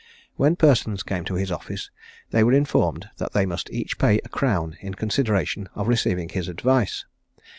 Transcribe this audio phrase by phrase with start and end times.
[0.35, 1.91] When persons came to his office,
[2.31, 6.47] they were informed that they must each pay a crown in consideration of receiving his
[6.47, 7.05] advice.